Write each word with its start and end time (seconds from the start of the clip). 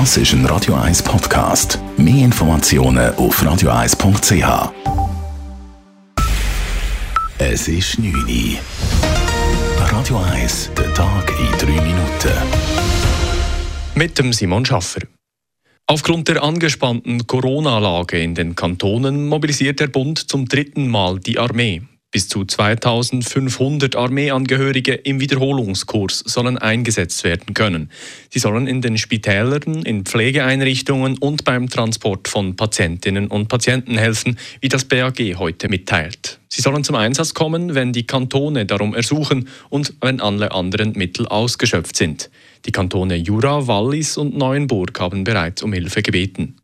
Das 0.00 0.16
ist 0.16 0.32
ein 0.32 0.44
Radio 0.46 0.74
1 0.74 1.04
Podcast. 1.04 1.78
Mehr 1.96 2.24
Informationen 2.24 3.14
auf 3.14 3.40
radio1.ch. 3.40 4.72
Es 7.38 7.68
ist 7.68 8.00
9 8.00 8.12
Uhr. 8.12 8.58
Radio 9.78 10.18
1, 10.32 10.72
der 10.76 10.92
Tag 10.94 11.32
in 11.38 11.76
3 11.76 11.80
Minuten. 11.80 12.32
Mit 13.94 14.18
dem 14.18 14.32
Simon 14.32 14.66
Schaffer. 14.66 15.02
Aufgrund 15.86 16.26
der 16.26 16.42
angespannten 16.42 17.28
Corona-Lage 17.28 18.18
in 18.18 18.34
den 18.34 18.56
Kantonen 18.56 19.28
mobilisiert 19.28 19.78
der 19.78 19.86
Bund 19.86 20.18
zum 20.18 20.46
dritten 20.46 20.88
Mal 20.88 21.20
die 21.20 21.38
Armee. 21.38 21.82
Bis 22.14 22.28
zu 22.28 22.44
2500 22.44 23.96
Armeeangehörige 23.96 24.94
im 24.94 25.18
Wiederholungskurs 25.18 26.20
sollen 26.24 26.56
eingesetzt 26.56 27.24
werden 27.24 27.54
können. 27.54 27.90
Sie 28.30 28.38
sollen 28.38 28.68
in 28.68 28.80
den 28.80 28.98
Spitälern, 28.98 29.82
in 29.82 30.04
Pflegeeinrichtungen 30.04 31.18
und 31.18 31.42
beim 31.42 31.68
Transport 31.68 32.28
von 32.28 32.54
Patientinnen 32.54 33.26
und 33.26 33.48
Patienten 33.48 33.98
helfen, 33.98 34.38
wie 34.60 34.68
das 34.68 34.84
BAG 34.84 35.18
heute 35.38 35.68
mitteilt. 35.68 36.38
Sie 36.46 36.62
sollen 36.62 36.84
zum 36.84 36.94
Einsatz 36.94 37.34
kommen, 37.34 37.74
wenn 37.74 37.92
die 37.92 38.06
Kantone 38.06 38.64
darum 38.64 38.94
ersuchen 38.94 39.48
und 39.68 39.94
wenn 40.00 40.20
alle 40.20 40.52
anderen 40.52 40.92
Mittel 40.92 41.26
ausgeschöpft 41.26 41.96
sind. 41.96 42.30
Die 42.64 42.70
Kantone 42.70 43.16
Jura, 43.16 43.66
Wallis 43.66 44.16
und 44.16 44.36
Neuenburg 44.36 45.00
haben 45.00 45.24
bereits 45.24 45.64
um 45.64 45.72
Hilfe 45.72 46.00
gebeten. 46.00 46.54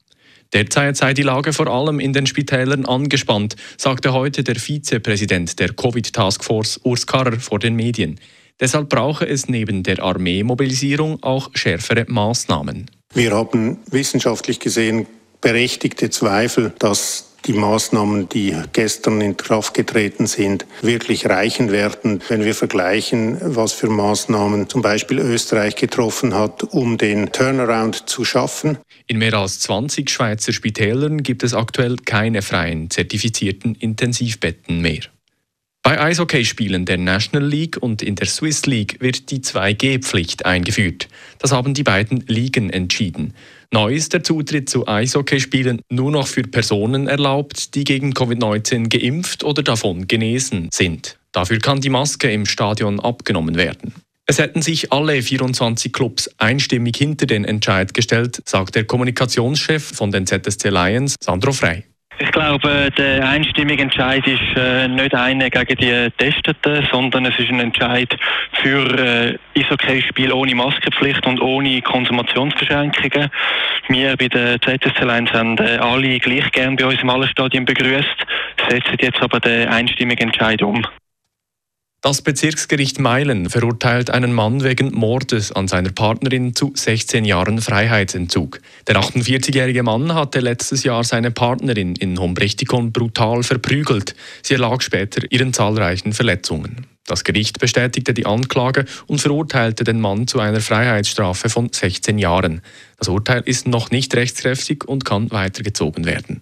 Derzeit 0.52 0.96
sei 0.96 1.14
die 1.14 1.22
Lage 1.22 1.52
vor 1.52 1.68
allem 1.68 2.00
in 2.00 2.12
den 2.12 2.27
Spitälern 2.27 2.84
angespannt, 2.84 3.54
sagte 3.77 4.12
heute 4.12 4.42
der 4.42 4.56
Vizepräsident 4.56 5.60
der 5.60 5.72
Covid-Taskforce 5.72 6.80
Urs 6.82 7.06
Karrer 7.06 7.38
vor 7.38 7.60
den 7.60 7.77
Medien. 7.77 8.18
Deshalb 8.58 8.88
brauche 8.88 9.27
es 9.27 9.48
neben 9.48 9.82
der 9.82 10.02
Armeemobilisierung 10.02 11.22
auch 11.22 11.50
schärfere 11.55 12.05
Maßnahmen. 12.08 12.91
Wir 13.14 13.32
haben 13.32 13.78
wissenschaftlich 13.91 14.60
gesehen 14.60 15.06
berechtigte 15.41 16.10
Zweifel, 16.10 16.72
dass 16.78 17.30
die 17.46 17.52
Maßnahmen, 17.52 18.28
die 18.28 18.56
gestern 18.72 19.20
in 19.20 19.36
Kraft 19.36 19.74
getreten 19.74 20.27
sind, 20.27 20.66
wirklich 20.83 21.27
reichen 21.27 21.70
werden, 21.70 22.22
wenn 22.28 22.44
wir 22.44 22.55
vergleichen, 22.55 23.38
was 23.41 23.72
für 23.72 23.88
Maßnahmen 23.88 24.69
zum 24.69 24.82
Beispiel 24.82 25.19
Österreich 25.19 25.77
getroffen 25.77 26.34
hat, 26.34 26.62
um 26.64 26.98
den 26.98 27.32
Turnaround 27.32 28.08
zu 28.08 28.24
schaffen. 28.24 28.78
In 29.06 29.19
mehr 29.19 29.34
als 29.34 29.60
20 29.60 30.10
Schweizer 30.10 30.52
Spitälern 30.52 31.22
gibt 31.22 31.42
es 31.42 31.55
aktuell 31.55 31.97
keine 31.97 32.42
freien 32.42 32.91
zertifizierten 32.91 33.75
Intensivbetten 33.75 34.80
mehr. 34.80 35.00
Bei 35.91 36.00
Eishockeyspielen 36.00 36.84
der 36.84 36.98
National 36.98 37.44
League 37.44 37.77
und 37.80 38.00
in 38.00 38.14
der 38.14 38.28
Swiss 38.28 38.64
League 38.66 38.98
wird 39.00 39.33
die 39.33 39.41
2G-Pflicht 39.41 40.47
eingeführt. 40.47 41.08
Das 41.41 41.50
haben 41.50 41.74
die 41.74 41.82
beiden 41.82 42.22
Ligen 42.28 42.70
entschieden. 42.70 43.34
Neu 43.72 43.94
ist 43.94 44.12
der 44.12 44.22
Zutritt 44.22 44.70
zu 44.70 44.86
Eishockeyspielen 44.86 45.80
nur 45.91 46.12
noch 46.12 46.28
für 46.28 46.44
Personen 46.44 47.08
erlaubt, 47.08 47.74
die 47.74 47.82
gegen 47.82 48.12
Covid-19 48.12 48.88
geimpft 48.88 49.42
oder 49.42 49.64
davon 49.64 50.06
genesen 50.06 50.69
sind. 50.72 51.19
Dafür 51.32 51.58
kann 51.58 51.80
die 51.80 51.91
Maske 51.91 52.30
im 52.30 52.47
Stadion 52.47 53.00
abgenommen 53.00 53.56
werden. 53.56 53.92
Es 54.27 54.38
hätten 54.38 54.62
sich 54.62 54.92
alle 54.92 55.20
24 55.20 55.92
Clubs 55.92 56.30
einstimmig 56.38 56.98
hinter 56.98 57.27
den 57.27 57.44
Entscheid 57.44 57.94
gestellt, 57.94 58.41
sagt 58.44 58.77
der 58.77 58.84
Kommunikationschef 58.84 59.82
von 59.82 60.12
den 60.12 60.25
ZSC 60.25 60.69
Lions, 60.69 61.16
Sandro 61.20 61.50
Frey. 61.50 61.89
Ich 62.22 62.33
glaube, 62.33 62.91
der 62.98 63.27
einstimmige 63.27 63.83
Entscheid 63.83 64.27
ist 64.27 64.55
äh, 64.55 64.86
nicht 64.89 65.14
einer 65.14 65.48
gegen 65.48 65.77
die 65.77 66.11
Testeten, 66.19 66.86
sondern 66.92 67.25
es 67.25 67.39
ist 67.39 67.48
ein 67.48 67.61
Entscheid 67.61 68.14
für 68.62 68.84
äh, 68.98 69.39
Eishockey-Spiel 69.58 70.31
ohne 70.31 70.55
Maskenpflicht 70.55 71.27
und 71.27 71.41
ohne 71.41 71.81
Konsumationsbeschränkungen. 71.81 73.31
Wir 73.88 74.16
bei 74.19 74.28
der 74.28 74.61
ZSC 74.61 75.03
Lions 75.03 75.33
haben 75.33 75.56
äh, 75.58 75.78
alle 75.78 76.19
gleich 76.19 76.53
gern 76.53 76.77
bei 76.77 76.84
uns 76.84 77.00
im 77.00 77.08
Allerstadion 77.08 77.64
begrüßt, 77.64 78.27
setzen 78.69 78.98
jetzt 79.00 79.22
aber 79.22 79.41
den 79.41 79.69
einstimmigen 79.69 80.28
Entscheid 80.28 80.62
um. 80.62 80.84
Das 82.03 82.22
Bezirksgericht 82.22 82.99
Meilen 82.99 83.50
verurteilt 83.50 84.09
einen 84.09 84.33
Mann 84.33 84.65
wegen 84.65 84.91
Mordes 84.94 85.53
an 85.53 85.69
seiner 85.69 85.91
Partnerin 85.91 86.55
zu 86.55 86.72
16 86.75 87.27
Jahren 87.27 87.61
Freiheitsentzug. 87.61 88.62
Der 88.87 88.97
48-jährige 88.97 89.83
Mann 89.83 90.15
hatte 90.15 90.41
letztes 90.41 90.83
Jahr 90.83 91.05
seine 91.05 91.31
Partnerin 91.31 91.94
in 91.97 92.19
Hombrechtikon 92.19 92.91
brutal 92.93 93.43
verprügelt. 93.43 94.15
Sie 94.43 94.55
erlag 94.55 94.81
später 94.81 95.31
ihren 95.31 95.53
zahlreichen 95.53 96.15
Verletzungen. 96.15 96.87
Das 97.06 97.22
Gericht 97.22 97.59
bestätigte 97.59 98.15
die 98.15 98.25
Anklage 98.25 98.87
und 99.06 99.21
verurteilte 99.21 99.84
den 99.84 100.00
Mann 100.00 100.27
zu 100.27 100.41
einer 100.41 100.62
Freiheitsstrafe 100.62 101.50
von 101.50 101.71
16 101.71 102.19
Jahren. 102.19 102.62
Das 102.97 103.09
Urteil 103.09 103.43
ist 103.44 103.69
noch 103.69 103.91
nicht 103.91 104.15
rechtskräftig 104.15 104.89
und 104.89 105.05
kann 105.05 105.31
weitergezogen 105.33 106.06
werden. 106.06 106.41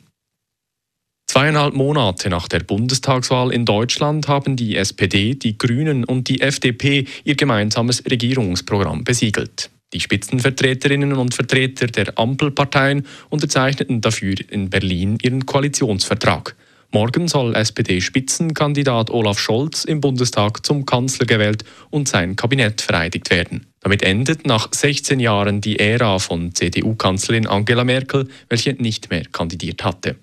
Zweieinhalb 1.28 1.74
Monate 1.74 2.30
nach 2.30 2.48
der 2.48 2.60
Bundestagswahl 2.60 3.52
in 3.52 3.66
Deutschland 3.66 4.28
haben 4.28 4.56
die 4.56 4.76
SPD, 4.76 5.34
die 5.34 5.58
Grünen 5.58 6.04
und 6.04 6.28
die 6.28 6.40
FDP 6.40 7.04
ihr 7.22 7.36
gemeinsames 7.36 8.02
Regierungsprogramm 8.10 9.04
besiegelt. 9.04 9.70
Die 9.92 10.00
Spitzenvertreterinnen 10.00 11.12
und 11.12 11.34
Vertreter 11.34 11.86
der 11.86 12.18
Ampelparteien 12.18 13.06
unterzeichneten 13.28 14.00
dafür 14.00 14.36
in 14.48 14.70
Berlin 14.70 15.18
ihren 15.22 15.44
Koalitionsvertrag. 15.44 16.56
Morgen 16.92 17.28
soll 17.28 17.54
SPD-Spitzenkandidat 17.54 19.10
Olaf 19.10 19.38
Scholz 19.38 19.84
im 19.84 20.00
Bundestag 20.00 20.64
zum 20.64 20.86
Kanzler 20.86 21.26
gewählt 21.26 21.62
und 21.90 22.08
sein 22.08 22.36
Kabinett 22.36 22.80
vereidigt 22.80 23.28
werden. 23.28 23.66
Damit 23.80 24.02
endet 24.02 24.46
nach 24.46 24.68
16 24.72 25.20
Jahren 25.20 25.60
die 25.60 25.78
Ära 25.78 26.18
von 26.18 26.54
CDU-Kanzlerin 26.54 27.46
Angela 27.46 27.84
Merkel, 27.84 28.28
welche 28.48 28.72
nicht 28.72 29.10
mehr 29.10 29.24
kandidiert 29.30 29.84
hatte. 29.84 30.16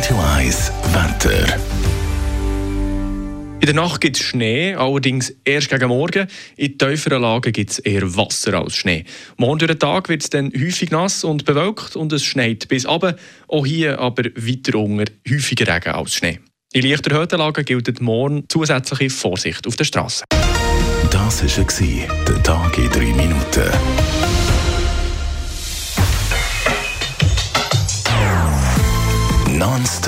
Radio 0.00 0.18
1 0.34 0.72
Wetter. 0.94 1.58
In 3.60 3.66
der 3.66 3.74
Nacht 3.74 4.00
gibt 4.00 4.16
es 4.16 4.22
Schnee, 4.22 4.74
allerdings 4.74 5.34
erst 5.44 5.68
gegen 5.68 5.88
Morgen. 5.88 6.26
In 6.56 6.78
tieferen 6.78 7.20
Lagen 7.20 7.52
gibt 7.52 7.72
es 7.72 7.80
eher 7.80 8.16
Wasser 8.16 8.54
als 8.54 8.76
Schnee. 8.76 9.04
Morgen 9.36 9.58
durch 9.58 9.72
den 9.72 9.78
Tag 9.78 10.08
wird 10.08 10.22
es 10.22 10.30
dann 10.30 10.50
häufig 10.58 10.90
nass 10.90 11.22
und 11.22 11.44
bewölkt 11.44 11.96
und 11.96 12.14
es 12.14 12.24
schneit 12.24 12.66
bis 12.68 12.88
runter. 12.88 13.14
Auch 13.46 13.66
hier 13.66 13.98
aber 13.98 14.24
weiter 14.36 14.78
unter 14.78 15.12
häufiger 15.28 15.74
Regen 15.74 15.90
als 15.90 16.14
Schnee. 16.14 16.40
In 16.72 16.88
leichter 16.88 17.14
Höhenlagen 17.14 17.66
gilt 17.66 18.00
morgen 18.00 18.44
zusätzliche 18.48 19.10
Vorsicht 19.10 19.66
auf 19.66 19.76
der 19.76 19.84
Straße. 19.84 20.24
Das 21.10 21.42
war 21.42 22.24
der 22.26 22.42
Tag 22.42 22.78
in 22.78 22.88
3 22.88 23.00
Minuten. 23.00 23.69